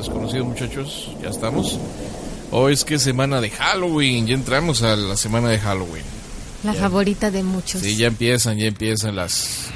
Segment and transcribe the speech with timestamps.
[0.00, 1.78] Ay, a lo desconocido muchachos, ya estamos.
[2.50, 6.02] Hoy es que es semana de Halloween, ya entramos a la semana de Halloween.
[6.64, 7.80] La favorita de muchos.
[7.82, 9.66] Sí, ya empiezan, ya empiezan las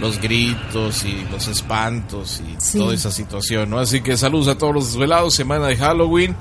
[0.00, 2.78] los gritos y los espantos y Sí.
[2.78, 3.78] toda esa situación, ¿no?
[3.78, 6.34] Así que saludos a todos los desvelados, semana de Halloween.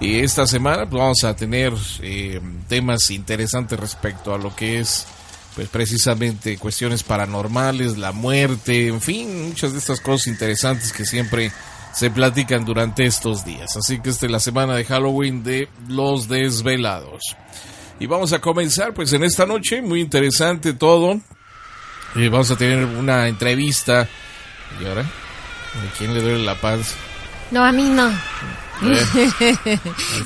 [0.00, 1.72] Y esta semana pues, vamos a tener
[2.02, 5.06] eh, temas interesantes respecto a lo que es
[5.56, 11.50] pues precisamente cuestiones paranormales, la muerte, en fin, muchas de estas cosas interesantes que siempre
[11.92, 13.76] se platican durante estos días.
[13.76, 17.22] Así que esta es la semana de Halloween de los desvelados.
[17.98, 21.20] Y vamos a comenzar pues en esta noche, muy interesante todo.
[22.16, 24.08] Eh, vamos a tener una entrevista.
[24.80, 25.02] ¿Y ahora?
[25.02, 26.96] ¿A quién le duele la panza?
[27.50, 28.08] No, a mí no.
[28.82, 29.04] Eh,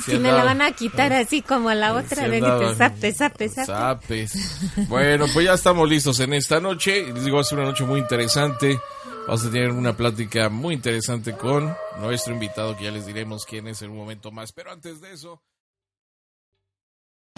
[0.05, 3.13] Si me la van a quitar así como a la otra, ven y te zape,
[3.13, 3.65] zape, zape.
[3.65, 4.87] Zapes.
[4.87, 7.11] Bueno, pues ya estamos listos en esta noche.
[7.13, 8.79] Les digo, va a ser una noche muy interesante.
[9.27, 13.67] Vamos a tener una plática muy interesante con nuestro invitado, que ya les diremos quién
[13.67, 14.51] es en un momento más.
[14.51, 15.41] Pero antes de eso...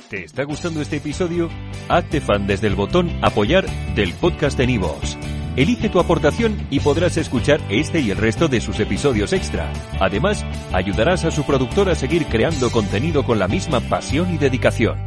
[0.10, 1.50] ¿Te está gustando este episodio?
[1.89, 5.18] Hazte fan desde el botón Apoyar del podcast de Nivos.
[5.56, 9.72] Elige tu aportación y podrás escuchar este y el resto de sus episodios extra.
[10.00, 15.06] Además, ayudarás a su productor a seguir creando contenido con la misma pasión y dedicación.